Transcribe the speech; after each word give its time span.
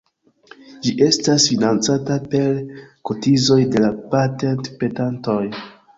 Ĝi 0.85 0.93
estas 1.07 1.43
financata 1.51 2.17
per 2.33 2.49
kotizoj 3.11 3.61
de 3.77 3.85
la 3.87 3.93
patent-petantoj. 4.15 5.41